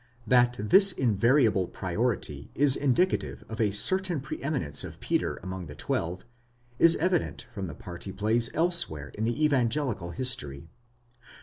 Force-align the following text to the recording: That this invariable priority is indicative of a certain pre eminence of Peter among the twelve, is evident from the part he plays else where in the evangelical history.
That 0.25 0.57
this 0.59 0.91
invariable 0.93 1.67
priority 1.67 2.49
is 2.55 2.75
indicative 2.75 3.43
of 3.47 3.61
a 3.61 3.69
certain 3.69 4.19
pre 4.19 4.41
eminence 4.41 4.83
of 4.83 4.99
Peter 4.99 5.39
among 5.43 5.67
the 5.67 5.75
twelve, 5.75 6.25
is 6.79 6.95
evident 6.95 7.45
from 7.53 7.67
the 7.67 7.75
part 7.75 8.05
he 8.05 8.11
plays 8.11 8.49
else 8.55 8.89
where 8.89 9.09
in 9.09 9.25
the 9.25 9.45
evangelical 9.45 10.09
history. 10.09 10.71